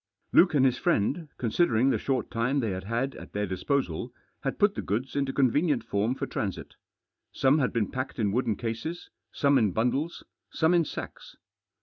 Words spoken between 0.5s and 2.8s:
and his friend, considering the short time they